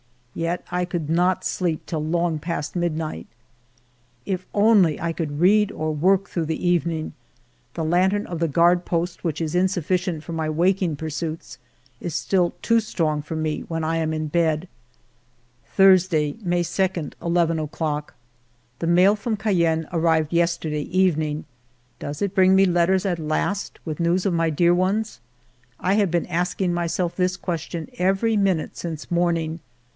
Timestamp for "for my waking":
10.23-10.95